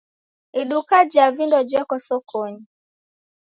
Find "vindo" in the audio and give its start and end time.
1.35-1.59